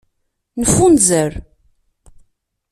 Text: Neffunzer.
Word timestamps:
Neffunzer. 0.59 1.31